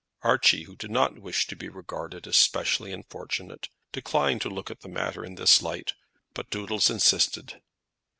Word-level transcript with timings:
Archie, 0.23 0.63
who 0.63 0.75
did 0.75 0.89
not 0.89 1.19
wish 1.19 1.45
to 1.45 1.55
be 1.55 1.69
regarded 1.69 2.25
as 2.25 2.35
specially 2.35 2.91
unfortunate, 2.91 3.69
declined 3.91 4.41
to 4.41 4.49
look 4.49 4.71
at 4.71 4.79
the 4.79 4.89
matter 4.89 5.23
in 5.23 5.35
this 5.35 5.61
light; 5.61 5.93
but 6.33 6.49
Doodles 6.49 6.89
insisted. 6.89 7.61